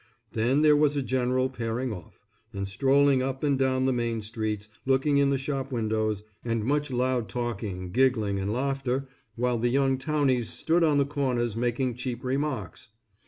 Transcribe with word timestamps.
Then 0.31 0.63
there 0.63 0.75
was 0.75 0.95
a 0.95 1.03
general 1.03 1.47
pairing 1.47 1.93
off, 1.93 2.19
and 2.53 2.67
strolling 2.67 3.21
up 3.21 3.43
and 3.43 3.59
down 3.59 3.85
the 3.85 3.93
main 3.93 4.21
streets, 4.21 4.67
looking 4.83 5.19
in 5.19 5.29
the 5.29 5.37
shop 5.37 5.71
windows, 5.71 6.23
and 6.43 6.65
much 6.65 6.89
loud 6.89 7.29
talking, 7.29 7.91
giggling, 7.91 8.39
and 8.39 8.51
laughter, 8.51 9.07
while 9.35 9.59
the 9.59 9.69
young 9.69 9.99
townies 9.99 10.49
stood 10.49 10.83
on 10.83 10.97
the 10.97 11.05
corners 11.05 11.55
making 11.55 11.97
cheap 11.97 12.23
remarks. 12.23 12.87